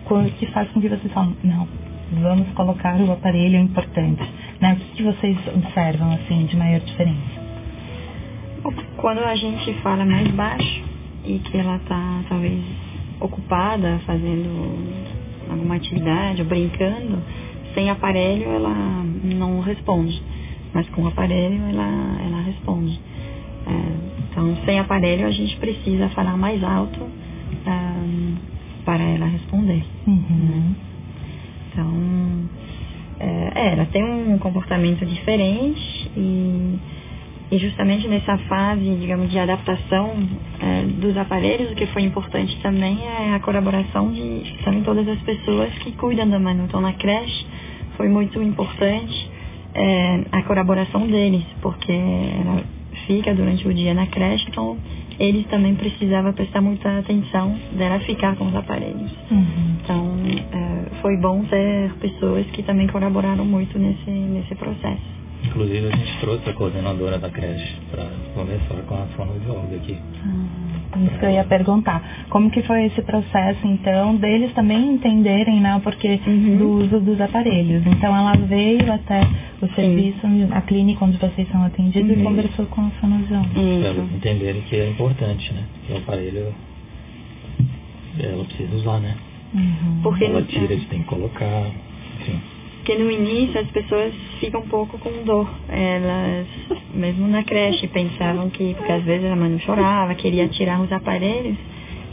o 0.08 0.24
que 0.38 0.46
faz 0.52 0.70
com 0.70 0.80
que 0.80 0.88
vocês 0.88 1.12
falem, 1.12 1.34
não, 1.42 1.66
vamos 2.12 2.48
colocar 2.52 2.94
o 3.00 3.10
aparelho 3.10 3.58
importante, 3.58 4.22
né? 4.60 4.74
O 4.74 4.76
que, 4.76 4.96
que 4.98 5.02
vocês 5.02 5.36
observam, 5.48 6.12
assim, 6.12 6.46
de 6.46 6.56
maior 6.56 6.78
diferença? 6.78 7.42
Quando 8.96 9.18
a 9.18 9.34
gente 9.34 9.74
fala 9.82 10.04
mais 10.04 10.28
baixo 10.28 10.84
e 11.24 11.40
que 11.40 11.58
ela 11.58 11.74
está, 11.74 12.20
talvez, 12.28 12.62
ocupada 13.18 13.98
fazendo 14.06 14.78
alguma 15.50 15.74
atividade 15.74 16.40
ou 16.42 16.46
brincando, 16.46 17.20
sem 17.74 17.90
aparelho 17.90 18.48
ela 18.48 19.04
não 19.24 19.58
responde 19.58 20.22
mas 20.75 20.88
com 20.90 21.02
o 21.02 21.07
aparelho 21.07 21.62
ela, 21.71 22.19
ela 22.21 22.43
responde. 22.43 23.00
É, 23.66 24.14
então, 24.31 24.57
sem 24.66 24.78
aparelho, 24.78 25.26
a 25.26 25.31
gente 25.31 25.57
precisa 25.57 26.09
falar 26.11 26.37
mais 26.37 26.62
alto 26.62 27.00
é, 27.64 28.85
para 28.85 29.02
ela 29.02 29.26
responder. 29.26 29.85
Uhum. 30.07 30.75
Então, 31.71 32.49
é, 33.21 33.52
é, 33.54 33.73
ela 33.73 33.87
tem 33.87 34.04
um 34.04 34.37
comportamento 34.38 35.07
diferente 35.07 36.11
e, 36.16 36.78
e 37.50 37.59
justamente 37.59 38.09
nessa 38.09 38.37
fase, 38.38 38.97
digamos, 38.97 39.31
de 39.31 39.38
adaptação 39.38 40.14
é, 40.61 40.83
dos 41.00 41.16
aparelhos, 41.16 41.71
o 41.71 41.75
que 41.75 41.87
foi 41.87 42.02
importante 42.02 42.57
também 42.61 42.99
é 43.07 43.35
a 43.35 43.40
colaboração 43.40 44.12
de 44.12 44.57
também 44.64 44.83
todas 44.83 45.07
as 45.09 45.21
pessoas 45.21 45.73
que 45.78 45.93
cuidam 45.93 46.28
da 46.28 46.38
Manu. 46.38 46.64
Então, 46.64 46.81
na 46.81 46.93
creche 46.93 47.47
foi 47.97 48.09
muito 48.09 48.43
importante 48.43 49.34
é, 49.75 50.21
a 50.33 50.43
colaboração 50.43 51.07
deles, 51.07 51.45
porque 51.61 51.93
ela 51.93 52.62
fica 53.07 53.35
durante 53.35 53.66
o 53.66 53.75
dia 53.75 53.93
na 53.93 54.07
creche, 54.07 54.47
então 54.49 54.78
eles 55.19 55.47
também 55.47 55.75
precisavam 55.75 56.33
prestar 56.33 56.61
muita 56.61 56.99
atenção 56.99 57.57
dela 57.73 58.00
ficar 58.00 58.37
com 58.37 58.47
os 58.47 58.54
aparelhos. 58.54 59.12
Uhum. 59.31 59.76
Então 59.83 60.16
é, 60.52 61.00
foi 61.00 61.16
bom 61.19 61.45
ter 61.45 61.93
pessoas 62.00 62.47
que 62.47 62.62
também 62.62 62.87
colaboraram 62.87 63.45
muito 63.45 63.78
nesse, 63.78 64.11
nesse 64.11 64.54
processo. 64.54 65.14
Inclusive 65.45 65.88
a 65.88 65.97
gente 65.97 66.19
trouxe 66.21 66.49
a 66.49 66.52
coordenadora 66.54 67.19
da 67.19 67.28
creche 67.28 67.76
para 67.90 68.07
conversar 68.35 68.83
com 68.87 68.95
a 68.95 69.07
fonoaudióloga 69.09 69.76
aqui. 69.76 69.99
Ah, 70.25 70.63
isso 70.98 71.18
que 71.18 71.24
eu 71.24 71.30
ia 71.30 71.44
perguntar. 71.44 72.26
Como 72.30 72.50
que 72.50 72.62
foi 72.62 72.86
esse 72.86 73.02
processo, 73.02 73.66
então, 73.66 74.16
deles 74.16 74.52
também 74.52 74.94
entenderem 74.94 75.60
né, 75.60 75.76
o 75.76 75.80
porquê 75.80 76.20
uhum. 76.26 76.56
do 76.56 76.68
uso 76.84 77.00
dos 77.00 77.20
aparelhos? 77.20 77.86
Então 77.86 78.16
ela 78.16 78.32
veio 78.36 78.92
até 78.92 79.20
o 79.60 79.66
serviço, 79.74 80.20
Sim. 80.20 80.48
a 80.52 80.60
clínica 80.60 81.04
onde 81.04 81.16
vocês 81.18 81.48
são 81.50 81.64
atendidos 81.64 82.10
uhum. 82.10 82.20
e 82.20 82.24
conversou 82.24 82.66
com 82.66 82.82
a 82.82 82.90
fonoaudióloga. 83.00 83.50
Para 83.50 83.62
eles 83.62 84.12
entenderem 84.14 84.62
que 84.62 84.76
é 84.76 84.88
importante, 84.88 85.52
né? 85.52 85.62
Que 85.86 85.92
o 85.92 85.96
aparelho 85.98 86.54
ela 88.20 88.44
precisa 88.44 88.76
usar, 88.76 89.00
né? 89.00 89.14
Uhum. 89.54 90.00
Porque 90.02 90.24
ela 90.24 90.42
tira, 90.42 90.72
eles 90.72 90.86
têm 90.88 91.00
que 91.00 91.08
colocar, 91.08 91.66
enfim. 92.20 92.40
Porque 92.85 93.03
no 93.03 93.11
início 93.11 93.59
as 93.59 93.67
pessoas 93.69 94.12
ficam 94.38 94.61
um 94.61 94.69
pouco 94.69 94.99
com 94.99 95.11
dor. 95.25 95.49
Elas, 95.71 96.47
mesmo 96.93 97.26
na 97.26 97.43
creche, 97.43 97.88
pensavam 97.88 98.50
que, 98.50 98.75
porque 98.75 98.93
às 98.93 99.03
vezes 99.03 99.25
a 99.25 99.35
mãe 99.35 99.59
chorava, 99.61 100.14
queria 100.14 100.47
tirar 100.49 100.79
os 100.83 100.93
aparelhos, 100.93 101.57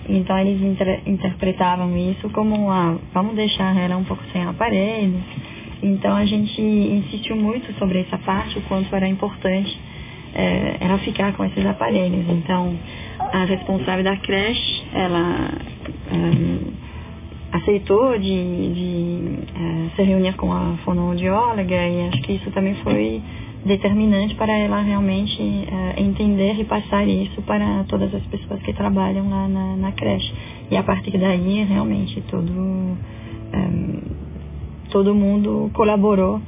então 0.07 0.39
eles 0.39 0.61
inter 0.61 1.01
interpretavam 1.05 1.97
isso 1.97 2.29
como, 2.29 2.71
ah, 2.71 2.97
vamos 3.13 3.35
deixar 3.35 3.75
ela 3.75 3.97
um 3.97 4.05
pouco 4.05 4.23
sem 4.31 4.45
aparelho. 4.45 5.21
Então 5.83 6.15
a 6.15 6.23
gente 6.23 6.61
insistiu 6.61 7.35
muito 7.35 7.77
sobre 7.77 7.99
essa 7.99 8.17
parte, 8.19 8.57
o 8.57 8.61
quanto 8.61 8.95
era 8.95 9.09
importante 9.09 9.77
é, 10.33 10.77
ela 10.79 10.97
ficar 10.99 11.33
com 11.33 11.43
esses 11.43 11.65
aparelhos. 11.65 12.29
Então 12.29 12.79
a 13.19 13.43
responsável 13.43 14.05
da 14.05 14.15
creche, 14.15 14.83
ela. 14.93 15.51
É, 16.13 16.80
aceitou 17.51 18.17
de, 18.17 18.73
de 18.73 19.39
é, 19.55 19.95
se 19.95 20.03
reunir 20.03 20.33
com 20.35 20.51
a 20.53 20.77
fonoaudióloga 20.83 21.75
e 21.75 22.07
acho 22.07 22.21
que 22.21 22.33
isso 22.33 22.49
também 22.51 22.75
foi 22.75 23.21
determinante 23.65 24.33
para 24.35 24.51
ela 24.51 24.81
realmente 24.81 25.41
é, 25.41 26.01
entender 26.01 26.59
e 26.59 26.63
passar 26.63 27.07
isso 27.07 27.41
para 27.43 27.83
todas 27.87 28.13
as 28.13 28.23
pessoas 28.23 28.61
que 28.63 28.73
trabalham 28.73 29.29
lá 29.29 29.47
na, 29.47 29.75
na 29.75 29.91
creche. 29.91 30.33
E 30.69 30.77
a 30.77 30.83
partir 30.83 31.17
daí, 31.17 31.63
realmente, 31.63 32.21
todo, 32.21 32.97
é, 33.53 34.89
todo 34.89 35.13
mundo 35.13 35.69
colaborou 35.73 36.41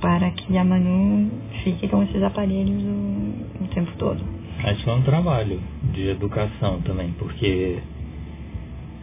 para 0.00 0.30
que 0.30 0.56
a 0.56 0.64
Manu 0.64 1.30
fique 1.62 1.88
com 1.88 2.02
esses 2.04 2.22
aparelhos 2.22 2.82
o, 2.82 3.64
o 3.64 3.68
tempo 3.74 3.90
todo. 3.98 4.20
Acho 4.62 4.84
que 4.84 4.90
é 4.90 4.92
um 4.92 5.02
trabalho 5.02 5.60
de 5.92 6.08
educação 6.08 6.80
também, 6.82 7.12
porque 7.18 7.78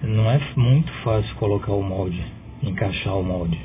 não 0.04 0.30
é 0.30 0.40
muito 0.56 0.92
fácil 1.04 1.34
colocar 1.36 1.74
o 1.74 1.84
molde, 1.84 2.24
encaixar 2.64 3.18
o 3.18 3.24
molde. 3.24 3.60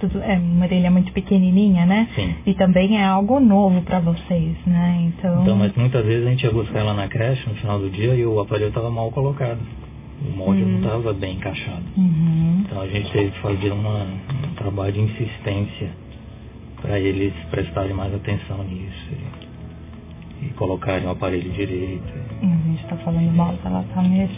Tudo, 0.00 0.20
é 0.22 0.36
uma 0.36 0.66
orelha 0.66 0.90
muito 0.90 1.10
pequenininha, 1.12 1.86
né? 1.86 2.08
Sim. 2.14 2.34
E 2.44 2.52
também 2.52 2.98
é 2.98 3.04
algo 3.04 3.40
novo 3.40 3.80
para 3.82 3.98
vocês, 3.98 4.54
né? 4.66 5.06
Então... 5.08 5.42
então, 5.42 5.56
mas 5.56 5.74
muitas 5.74 6.04
vezes 6.04 6.26
a 6.26 6.30
gente 6.30 6.44
ia 6.44 6.52
buscar 6.52 6.80
ela 6.80 6.92
na 6.92 7.08
creche 7.08 7.48
no 7.48 7.54
final 7.54 7.78
do 7.78 7.88
dia 7.88 8.14
e 8.14 8.26
o 8.26 8.38
aparelho 8.38 8.68
estava 8.68 8.90
mal 8.90 9.10
colocado. 9.10 9.60
O 10.22 10.36
molde 10.36 10.62
uhum. 10.62 10.68
não 10.68 10.78
estava 10.78 11.12
bem 11.14 11.36
encaixado. 11.36 11.84
Uhum. 11.96 12.64
Então 12.66 12.80
a 12.80 12.86
gente 12.88 13.10
teve 13.10 13.30
que 13.30 13.38
fazer 13.40 13.72
uma, 13.72 14.02
um 14.02 14.54
trabalho 14.56 14.92
de 14.92 15.00
insistência 15.00 15.90
para 16.80 17.00
eles 17.00 17.32
prestarem 17.50 17.94
mais 17.94 18.14
atenção 18.14 18.62
nisso 18.64 19.12
e 20.42 20.48
colocarem 20.54 21.06
o 21.06 21.10
aparelho 21.10 21.50
direito. 21.52 22.25
A 22.42 22.68
gente 22.68 22.82
está 22.82 22.96
falando 22.96 23.34
mal, 23.34 23.54
ela 23.64 23.80
está 23.82 24.02
mesmo. 24.02 24.36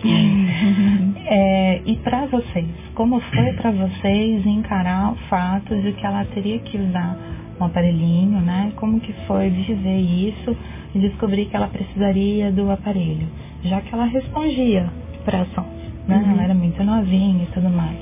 é, 1.27 1.83
e 1.85 1.97
para 1.97 2.27
vocês, 2.27 2.67
como 2.95 3.21
foi 3.21 3.53
para 3.55 3.71
vocês 3.73 4.47
encarar 4.47 5.13
o 5.13 5.17
fato 5.29 5.75
de 5.81 5.93
que 5.93 6.07
ela 6.07 6.25
teria 6.27 6.59
que 6.61 6.79
usar 6.79 7.17
um 7.61 7.65
aparelhinho, 7.65 8.41
né? 8.41 8.73
Como 8.77 9.01
que 9.01 9.13
foi 9.27 9.51
viver 9.51 9.99
isso 9.99 10.57
e 10.95 10.99
descobrir 11.01 11.47
que 11.47 11.57
ela 11.57 11.69
precisaria 11.69 12.53
do 12.53 12.71
aparelho? 12.71 13.27
Já 13.65 13.81
que 13.81 13.93
ela 13.93 14.05
respondia 14.05 14.89
para 15.25 15.45
sons, 15.47 15.67
né? 16.07 16.23
Uhum. 16.25 16.33
Ela 16.33 16.43
era 16.45 16.55
muito 16.55 16.83
novinha 16.85 17.43
e 17.43 17.47
tudo 17.47 17.69
mais. 17.69 17.99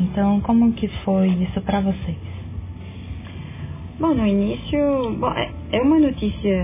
Então, 0.00 0.40
como 0.40 0.72
que 0.72 0.88
foi 1.04 1.28
isso 1.28 1.60
para 1.60 1.80
vocês? 1.80 2.30
Bom, 4.00 4.14
no 4.14 4.26
início, 4.26 5.14
bom, 5.18 5.30
é, 5.32 5.50
é 5.72 5.82
uma 5.82 6.00
notícia 6.00 6.56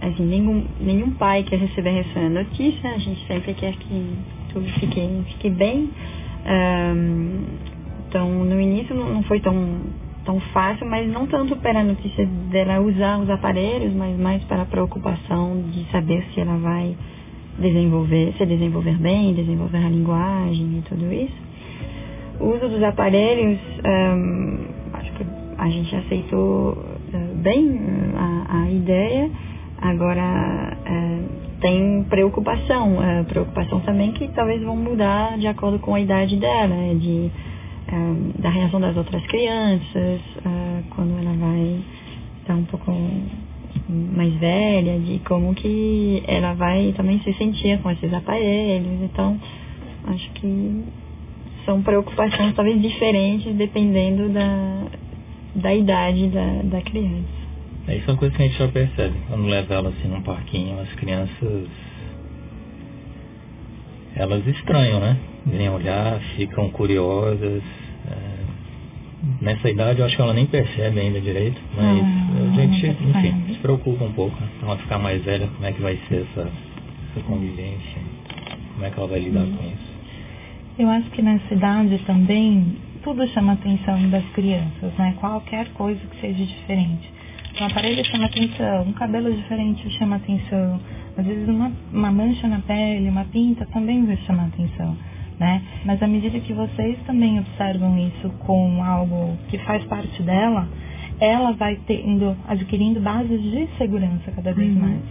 assim, 0.00 0.24
nenhum, 0.24 0.64
nenhum 0.80 1.10
pai 1.12 1.42
quer 1.42 1.58
receber 1.58 2.00
essa 2.00 2.28
notícia, 2.28 2.90
a 2.90 2.98
gente 2.98 3.26
sempre 3.26 3.54
quer 3.54 3.74
que 3.74 4.16
tudo 4.52 4.66
fique, 4.80 5.00
fique 5.28 5.50
bem. 5.50 5.90
Um, 6.46 7.44
então, 8.08 8.30
no 8.30 8.60
início 8.60 8.94
não, 8.94 9.14
não 9.14 9.22
foi 9.24 9.40
tão, 9.40 9.80
tão 10.24 10.38
fácil, 10.52 10.86
mas 10.86 11.10
não 11.10 11.26
tanto 11.26 11.56
pela 11.56 11.82
notícia 11.82 12.24
dela 12.50 12.80
usar 12.80 13.18
os 13.18 13.28
aparelhos, 13.28 13.92
mas 13.94 14.18
mais 14.18 14.42
pela 14.44 14.64
preocupação 14.64 15.62
de 15.70 15.84
saber 15.90 16.24
se 16.32 16.40
ela 16.40 16.56
vai 16.58 16.96
desenvolver, 17.58 18.34
se 18.36 18.46
desenvolver 18.46 18.96
bem, 18.98 19.34
desenvolver 19.34 19.78
a 19.78 19.88
linguagem 19.88 20.78
e 20.78 20.82
tudo 20.88 21.12
isso. 21.12 21.44
O 22.40 22.56
uso 22.56 22.68
dos 22.68 22.82
aparelhos, 22.82 23.58
um, 23.84 24.58
acho 24.92 25.12
que 25.12 25.24
a 25.56 25.68
gente 25.68 25.94
aceitou 25.96 26.72
uh, 26.72 27.34
bem 27.36 27.78
a, 28.16 28.62
a 28.62 28.70
ideia. 28.70 29.30
Agora, 29.84 30.78
é, 30.86 31.18
tem 31.60 32.04
preocupação, 32.04 33.02
é, 33.02 33.22
preocupação 33.24 33.80
também 33.80 34.12
que 34.12 34.28
talvez 34.28 34.62
vão 34.62 34.74
mudar 34.74 35.36
de 35.36 35.46
acordo 35.46 35.78
com 35.78 35.94
a 35.94 36.00
idade 36.00 36.36
dela, 36.36 36.68
né, 36.68 36.94
de, 36.94 37.30
é, 37.88 38.40
da 38.40 38.48
reação 38.48 38.80
das 38.80 38.96
outras 38.96 39.22
crianças, 39.26 39.92
é, 39.94 40.82
quando 40.88 41.18
ela 41.18 41.36
vai 41.36 41.80
estar 42.40 42.54
um 42.54 42.64
pouco 42.64 42.90
mais 43.86 44.32
velha, 44.36 44.98
de 45.00 45.18
como 45.18 45.54
que 45.54 46.22
ela 46.26 46.54
vai 46.54 46.94
também 46.96 47.20
se 47.20 47.34
sentir 47.34 47.78
com 47.82 47.90
esses 47.90 48.10
aparelhos. 48.10 49.02
Então, 49.02 49.38
acho 50.06 50.30
que 50.32 50.82
são 51.66 51.82
preocupações 51.82 52.54
talvez 52.54 52.80
diferentes 52.80 53.54
dependendo 53.54 54.30
da, 54.30 54.86
da 55.56 55.74
idade 55.74 56.28
da, 56.28 56.62
da 56.64 56.80
criança. 56.80 57.43
É, 57.86 57.96
isso 57.96 58.08
é 58.08 58.12
uma 58.12 58.18
coisa 58.18 58.34
que 58.34 58.42
a 58.42 58.46
gente 58.46 58.58
já 58.58 58.68
percebe. 58.68 59.14
Quando 59.28 59.46
leva 59.46 59.74
ela 59.74 59.88
assim 59.90 60.08
num 60.08 60.22
parquinho, 60.22 60.80
as 60.80 60.92
crianças 60.94 61.68
elas 64.16 64.46
estranham, 64.46 65.00
né? 65.00 65.16
Vêm 65.46 65.68
olhar, 65.68 66.18
ficam 66.36 66.70
curiosas. 66.70 67.62
É... 68.10 68.44
Nessa 69.40 69.70
idade 69.70 70.00
eu 70.00 70.06
acho 70.06 70.16
que 70.16 70.22
ela 70.22 70.34
nem 70.34 70.46
percebe 70.46 71.00
ainda 71.00 71.20
direito, 71.20 71.60
mas 71.74 72.02
ah, 72.02 72.52
a 72.52 72.60
gente, 72.60 72.86
enfim, 72.86 73.54
se 73.54 73.58
preocupa 73.58 74.04
um 74.04 74.12
pouco. 74.12 74.38
Né? 74.38 74.48
Quando 74.58 74.70
ela 74.70 74.78
ficar 74.78 74.98
mais 74.98 75.22
velha, 75.24 75.48
como 75.48 75.66
é 75.66 75.72
que 75.72 75.80
vai 75.80 75.98
ser 76.08 76.26
essa, 76.30 76.50
essa 77.10 77.26
convivência? 77.26 78.02
Como 78.74 78.84
é 78.84 78.90
que 78.90 78.98
ela 78.98 79.08
vai 79.08 79.20
lidar 79.20 79.46
com 79.46 79.64
isso? 79.66 79.94
Eu 80.78 80.88
acho 80.90 81.08
que 81.10 81.22
nessa 81.22 81.54
idade 81.54 81.98
também 82.06 82.76
tudo 83.02 83.26
chama 83.28 83.52
a 83.52 83.54
atenção 83.54 84.10
das 84.10 84.24
crianças, 84.30 84.92
né? 84.98 85.14
Qualquer 85.20 85.68
coisa 85.70 86.00
que 86.06 86.20
seja 86.20 86.44
diferente. 86.44 87.10
Um 87.60 87.66
aparelho 87.66 88.04
chama 88.06 88.26
atenção, 88.26 88.82
um 88.82 88.92
cabelo 88.94 89.32
diferente 89.32 89.88
chama 89.90 90.16
atenção, 90.16 90.80
às 91.16 91.24
vezes 91.24 91.48
uma, 91.48 91.70
uma 91.92 92.10
mancha 92.10 92.48
na 92.48 92.58
pele, 92.58 93.08
uma 93.08 93.24
pinta 93.26 93.64
também 93.66 94.04
vai 94.04 94.16
chamar 94.18 94.46
atenção. 94.46 94.96
Né? 95.38 95.62
Mas 95.84 96.02
à 96.02 96.06
medida 96.06 96.38
que 96.40 96.52
vocês 96.52 96.98
também 97.06 97.38
observam 97.38 97.96
isso 97.98 98.28
com 98.40 98.82
algo 98.82 99.36
que 99.48 99.58
faz 99.58 99.84
parte 99.84 100.20
dela, 100.22 100.68
ela 101.20 101.52
vai 101.52 101.78
tendo, 101.86 102.36
adquirindo 102.48 103.00
bases 103.00 103.40
de 103.40 103.68
segurança 103.78 104.32
cada 104.32 104.52
vez 104.52 104.74
uhum. 104.74 104.80
mais, 104.80 105.02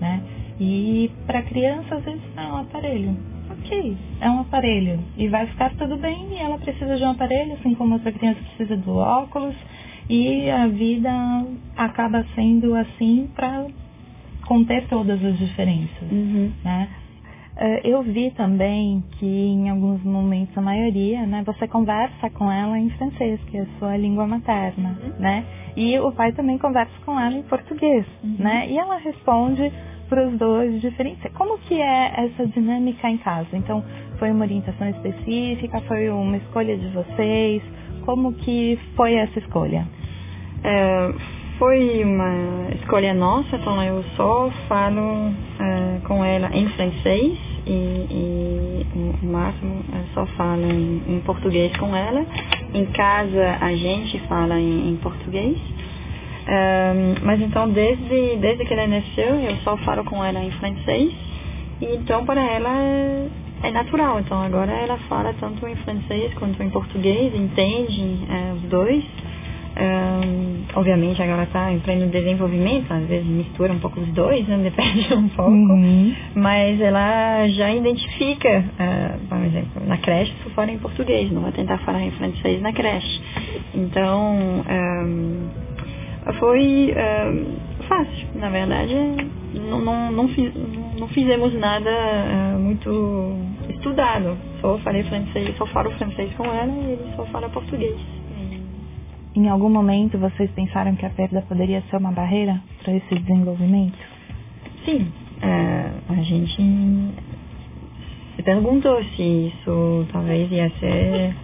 né? 0.00 0.22
E 0.58 1.10
para 1.26 1.42
criança 1.42 1.96
às 1.96 2.04
vezes 2.04 2.22
é 2.36 2.42
um 2.42 2.56
aparelho, 2.58 3.16
ok, 3.50 3.96
é 4.20 4.30
um 4.30 4.40
aparelho 4.40 5.00
e 5.16 5.28
vai 5.28 5.46
ficar 5.46 5.70
tudo 5.74 5.96
bem. 5.96 6.28
E 6.32 6.38
ela 6.38 6.58
precisa 6.58 6.96
de 6.96 7.02
um 7.02 7.10
aparelho, 7.10 7.54
assim 7.54 7.74
como 7.74 7.94
outra 7.94 8.12
criança 8.12 8.40
precisa 8.56 8.76
do 8.76 8.96
óculos 8.96 9.54
e 10.10 10.50
a 10.50 10.66
vida 10.66 11.10
acaba 11.76 12.26
sendo 12.34 12.74
assim 12.74 13.28
para 13.34 13.66
conter 14.44 14.88
todas 14.88 15.24
as 15.24 15.38
diferenças, 15.38 16.10
uhum. 16.10 16.50
né? 16.64 16.88
Eh, 17.56 17.80
eu 17.84 18.02
vi 18.02 18.32
também 18.32 19.04
que 19.12 19.26
em 19.26 19.70
alguns 19.70 20.02
momentos, 20.02 20.56
a 20.58 20.60
maioria, 20.60 21.24
né, 21.26 21.44
você 21.46 21.68
conversa 21.68 22.28
com 22.30 22.50
ela 22.50 22.76
em 22.76 22.90
francês, 22.90 23.38
que 23.46 23.58
é 23.58 23.60
a 23.60 23.66
sua 23.78 23.96
língua 23.96 24.26
materna, 24.26 24.98
uhum. 25.00 25.12
né? 25.20 25.44
E 25.76 25.96
o 26.00 26.10
pai 26.10 26.32
também 26.32 26.58
conversa 26.58 26.92
com 27.04 27.18
ela 27.18 27.36
em 27.36 27.42
português, 27.42 28.04
uhum. 28.24 28.36
né? 28.40 28.66
E 28.68 28.76
ela 28.76 28.96
responde 28.96 29.70
para 30.08 30.26
os 30.26 30.36
dois 30.36 30.80
diferentes. 30.80 31.22
Como 31.34 31.56
que 31.58 31.80
é 31.80 32.24
essa 32.24 32.46
dinâmica 32.48 33.08
em 33.08 33.18
casa? 33.18 33.56
Então, 33.56 33.84
foi 34.18 34.32
uma 34.32 34.44
orientação 34.44 34.88
específica? 34.88 35.80
Foi 35.82 36.10
uma 36.10 36.36
escolha 36.36 36.76
de 36.76 36.88
vocês? 36.88 37.62
Como 38.04 38.32
que 38.32 38.76
foi 38.96 39.14
essa 39.14 39.38
escolha? 39.38 39.86
É, 40.62 41.12
foi 41.58 42.02
uma 42.04 42.70
escolha 42.74 43.12
nossa, 43.12 43.56
então 43.56 43.82
eu 43.82 44.02
só 44.16 44.50
falo 44.66 45.32
é, 45.58 46.00
com 46.06 46.24
ela 46.24 46.48
em 46.56 46.66
francês 46.70 47.38
e, 47.66 48.06
e 48.10 48.86
o 49.22 49.26
máximo 49.26 49.84
só 50.14 50.24
falo 50.26 50.62
em, 50.64 51.02
em, 51.06 51.20
português 51.20 51.76
com 51.76 51.94
ela. 51.94 52.24
Em 52.72 52.86
casa 52.86 53.58
a 53.60 53.72
gente 53.74 54.18
fala 54.20 54.58
em, 54.58 54.90
em 54.90 54.96
português. 54.96 55.58
É, 56.46 56.92
mas 57.22 57.40
então 57.40 57.68
desde, 57.68 58.36
desde 58.36 58.64
que 58.64 58.72
ela 58.72 58.86
nasceu 58.86 59.36
eu 59.36 59.56
só 59.56 59.76
falo 59.78 60.02
com 60.04 60.24
ela 60.24 60.40
em 60.40 60.50
francês. 60.52 61.12
E 61.80 61.94
então 61.96 62.24
para 62.24 62.42
ela 62.42 62.70
é, 62.70 63.28
é 63.64 63.70
natural. 63.70 64.20
Então 64.20 64.40
agora 64.40 64.72
ela 64.72 64.96
fala 65.08 65.34
tanto 65.38 65.66
em 65.68 65.76
francês 65.76 66.32
quanto 66.34 66.62
em 66.62 66.70
português, 66.70 67.34
entende 67.34 68.18
é, 68.30 68.52
os 68.54 68.62
dois. 68.62 69.04
Um, 69.80 70.64
obviamente 70.74 71.22
agora 71.22 71.44
está 71.44 71.72
em 71.72 71.78
pleno 71.78 72.06
desenvolvimento, 72.08 72.92
às 72.92 73.06
vezes 73.06 73.26
mistura 73.26 73.72
um 73.72 73.78
pouco 73.78 73.98
os 73.98 74.08
dois, 74.08 74.46
né? 74.46 74.58
depende 74.62 75.14
um 75.14 75.28
pouco, 75.28 75.50
uhum. 75.50 76.14
mas 76.34 76.78
ela 76.80 77.48
já 77.48 77.72
identifica, 77.72 78.62
uh, 78.78 79.26
por 79.26 79.38
exemplo, 79.38 79.82
na 79.86 79.96
creche 79.96 80.34
se 80.42 80.50
for 80.50 80.68
em 80.68 80.78
português, 80.78 81.32
não 81.32 81.42
vai 81.42 81.52
tentar 81.52 81.78
falar 81.78 82.02
em 82.02 82.10
francês 82.10 82.60
na 82.60 82.72
creche. 82.72 83.22
Então 83.74 84.34
um, 84.68 85.48
foi 86.38 86.94
um, 86.94 87.82
fácil, 87.88 88.28
na 88.34 88.50
verdade 88.50 88.94
não, 89.54 89.80
não, 89.80 90.12
não, 90.12 90.28
fiz, 90.28 90.52
não 90.98 91.08
fizemos 91.08 91.52
nada 91.54 91.90
uh, 91.90 92.58
muito 92.58 93.34
estudado, 93.68 94.36
só 94.60 94.78
falei 94.78 95.02
francês, 95.04 95.56
só 95.56 95.66
falo 95.66 95.90
francês 95.92 96.32
com 96.34 96.44
ela 96.44 96.70
e 96.70 96.92
ele 96.92 97.12
só 97.16 97.24
fala 97.26 97.48
português. 97.48 97.96
Em 99.34 99.48
algum 99.48 99.68
momento 99.70 100.18
vocês 100.18 100.50
pensaram 100.52 100.96
que 100.96 101.06
a 101.06 101.10
perda 101.10 101.42
poderia 101.42 101.82
ser 101.88 101.96
uma 101.96 102.10
barreira 102.10 102.60
para 102.82 102.94
esse 102.94 103.14
desenvolvimento? 103.14 103.96
Sim, 104.84 105.06
é, 105.40 105.90
a 106.08 106.22
gente 106.22 106.56
se 108.36 108.42
perguntou 108.42 109.02
se 109.16 109.22
isso 109.22 110.06
talvez 110.12 110.50
ia 110.50 110.68
ser 110.80 111.36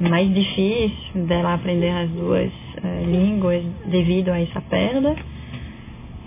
mais 0.00 0.32
difícil 0.32 1.26
dela 1.26 1.54
aprender 1.54 1.90
as 1.90 2.08
duas 2.10 2.50
é, 2.82 3.04
línguas 3.04 3.64
devido 3.86 4.30
a 4.30 4.40
essa 4.40 4.60
perda, 4.62 5.14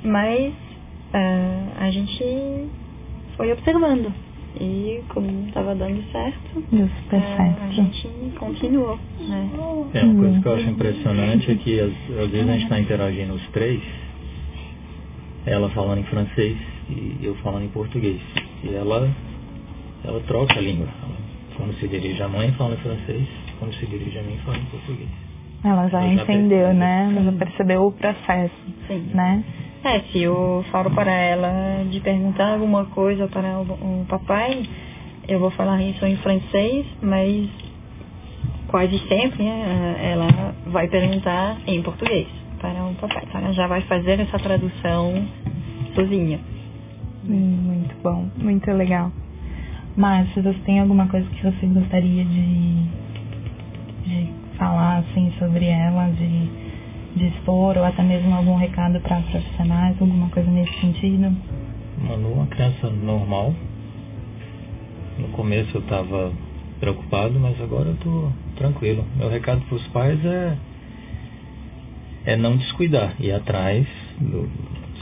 mas 0.03 0.53
é, 1.13 1.63
a 1.79 1.89
gente 1.89 2.69
foi 3.35 3.51
observando 3.51 4.13
e 4.59 5.01
como 5.09 5.47
estava 5.47 5.73
dando 5.73 6.03
certo, 6.11 6.63
Deu 6.71 6.87
super 6.87 7.21
certo. 7.21 7.63
a 7.63 7.71
gente 7.71 8.07
continuou. 8.73 8.99
Né? 9.19 9.49
É, 9.93 10.03
uma 10.03 10.19
coisa 10.19 10.39
que 10.41 10.45
eu 10.47 10.55
acho 10.55 10.69
impressionante 10.69 11.51
é 11.51 11.55
que 11.55 11.79
às, 11.79 11.93
às 12.19 12.31
vezes 12.31 12.49
a 12.49 12.53
gente 12.53 12.63
está 12.63 12.79
interagindo 12.79 13.33
os 13.33 13.47
três, 13.49 13.81
ela 15.45 15.69
falando 15.69 15.99
em 15.99 16.03
francês 16.03 16.57
e 16.89 17.19
eu 17.21 17.35
falando 17.35 17.65
em 17.65 17.69
português. 17.69 18.19
E 18.63 18.73
ela, 18.73 19.09
ela 20.03 20.19
troca 20.21 20.57
a 20.57 20.61
língua. 20.61 20.87
Quando 21.57 21.73
se 21.79 21.87
dirige 21.87 22.21
à 22.21 22.27
mãe, 22.27 22.51
fala 22.53 22.73
em 22.73 22.77
francês, 22.77 23.27
quando 23.59 23.73
se 23.75 23.85
dirige 23.85 24.17
a 24.17 24.23
mim, 24.23 24.37
fala 24.43 24.57
em 24.57 24.65
português. 24.65 25.09
Ela 25.63 25.87
já 25.87 26.01
ela 26.03 26.13
entendeu, 26.13 26.67
já 26.67 26.73
né? 26.73 27.09
Ela 27.11 27.23
já 27.23 27.31
percebeu 27.31 27.85
o 27.85 27.91
processo, 27.91 28.55
Sim. 28.87 29.11
né? 29.13 29.43
É, 29.83 29.99
se 29.99 30.21
eu 30.21 30.63
falo 30.71 30.91
para 30.91 31.11
ela 31.11 31.83
de 31.89 31.99
perguntar 31.99 32.53
alguma 32.53 32.85
coisa 32.85 33.27
para 33.27 33.59
o, 33.59 34.01
o 34.01 34.05
papai, 34.07 34.63
eu 35.27 35.39
vou 35.39 35.51
falar 35.51 35.81
isso 35.81 36.05
em 36.05 36.15
francês, 36.17 36.85
mas 37.01 37.49
quase 38.73 38.97
sempre 39.07 39.43
né, 39.43 40.13
ela 40.13 40.55
vai 40.65 40.87
perguntar 40.87 41.57
em 41.67 41.83
português 41.83 42.27
para 42.59 42.83
o 42.83 42.95
papai. 42.95 43.23
Então 43.27 43.41
ela 43.41 43.53
já 43.53 43.67
vai 43.67 43.81
fazer 43.81 44.19
essa 44.19 44.39
tradução 44.39 45.27
sozinha. 45.93 46.39
Hum, 47.29 47.59
muito 47.67 47.95
bom, 48.01 48.27
muito 48.35 48.71
legal. 48.71 49.11
Márcia, 49.95 50.41
você 50.41 50.57
tem 50.65 50.79
alguma 50.79 51.07
coisa 51.07 51.29
que 51.29 51.43
você 51.43 51.67
gostaria 51.67 52.25
de, 52.25 52.83
de 54.07 54.29
falar 54.57 54.97
assim 54.97 55.31
sobre 55.37 55.67
ela, 55.67 56.09
de 56.09 56.73
de 57.15 57.27
expor 57.27 57.77
ou 57.77 57.83
até 57.83 58.01
mesmo 58.01 58.33
algum 58.33 58.55
recado 58.55 58.99
para 59.01 59.21
profissionais, 59.21 59.95
alguma 60.01 60.29
coisa 60.29 60.49
nesse 60.49 60.73
sentido? 60.81 61.31
Manu, 61.99 62.33
uma 62.33 62.47
criança 62.47 62.89
normal. 62.89 63.53
No 65.19 65.27
começo 65.27 65.77
eu 65.77 65.81
estava 65.81 66.33
preocupado, 66.79 67.39
mas 67.39 67.59
agora 67.61 67.89
eu 67.89 67.93
estou 67.93 68.31
tranquilo. 68.55 69.05
Meu 69.15 69.29
recado 69.29 69.61
para 69.61 69.75
os 69.75 69.87
pais 69.87 70.23
é 70.25 70.57
é 72.25 72.37
não 72.37 72.55
descuidar, 72.55 73.15
ir 73.19 73.33
atrás, 73.33 73.85
do, 74.17 74.49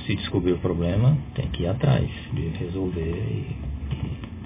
se 0.05 0.15
descobrir 0.15 0.53
o 0.53 0.57
problema, 0.57 1.17
tem 1.35 1.47
que 1.49 1.63
ir 1.63 1.67
atrás 1.67 2.09
de 2.33 2.47
resolver 2.57 3.01
e, 3.01 3.55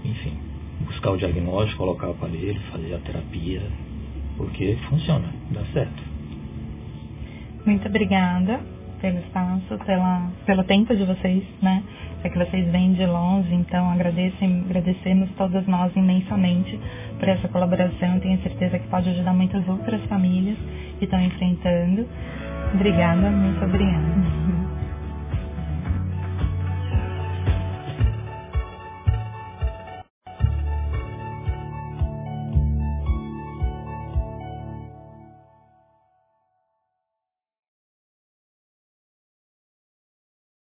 e, 0.04 0.10
enfim, 0.10 0.34
buscar 0.82 1.12
o 1.12 1.18
diagnóstico, 1.18 1.78
colocar 1.78 2.08
o 2.08 2.12
aparelho, 2.12 2.60
fazer 2.72 2.94
a 2.94 3.00
terapia, 3.00 3.62
porque 4.38 4.78
funciona, 4.90 5.32
dá 5.52 5.64
certo. 5.74 6.04
Muito 7.66 7.88
obrigada 7.88 8.60
pelo 9.02 9.20
espaço, 9.20 9.78
pela, 9.86 10.30
pelo 10.46 10.64
tempo 10.64 10.96
de 10.96 11.06
vocês, 11.06 11.44
né? 11.62 11.84
É 12.24 12.30
que 12.30 12.38
vocês 12.38 12.72
vêm 12.72 12.94
de 12.94 13.06
longe, 13.06 13.54
então 13.54 13.90
agradecem, 13.92 14.62
agradecemos 14.66 15.30
todas 15.38 15.66
nós 15.68 15.96
imensamente 15.96 16.80
por 17.20 17.28
essa 17.28 17.48
colaboração. 17.48 18.20
Tenho 18.20 18.42
certeza 18.42 18.80
que 18.80 18.88
pode 18.88 19.10
ajudar 19.10 19.34
muitas 19.34 19.68
outras 19.68 20.02
famílias 20.06 20.58
que 21.00 21.06
estão 21.06 21.20
enfrentando. 21.20 22.08
Obrigada, 22.74 23.30
muito 23.30 23.64
obrigada. 23.64 24.45